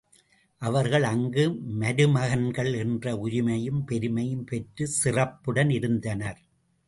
[0.61, 1.43] அவர்கள் அங்கு
[1.79, 6.41] மருமகன்கள் என்ற உரிமையும் பெருமையும் பெற்றுச் சிறப்புடன் இருந்தனர்.